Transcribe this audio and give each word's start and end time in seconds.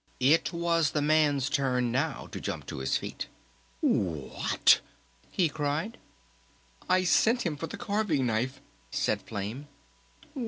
It 0.19 0.51
was 0.51 0.89
the 0.97 1.01
man's 1.03 1.47
turn 1.47 1.91
now 1.91 2.25
to 2.31 2.41
jump 2.41 2.65
to 2.65 2.79
his 2.79 2.97
feet. 2.97 3.27
"What?" 3.81 4.81
he 5.29 5.47
cried. 5.47 5.99
"I 6.89 7.03
sent 7.03 7.43
him 7.43 7.55
for 7.55 7.67
the 7.67 7.77
carving 7.77 8.25
knife," 8.25 8.59
said 8.89 9.21
Flame. 9.21 9.67